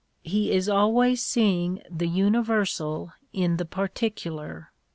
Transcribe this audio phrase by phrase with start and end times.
[0.23, 4.71] He is always seeing the universal in the particular.